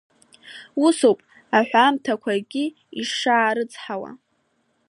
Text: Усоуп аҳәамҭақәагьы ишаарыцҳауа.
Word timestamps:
Усоуп 0.85 1.19
аҳәамҭақәагьы 1.57 2.65
ишаарыцҳауа. 3.01 4.11